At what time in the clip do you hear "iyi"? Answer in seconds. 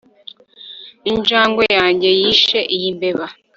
2.75-2.89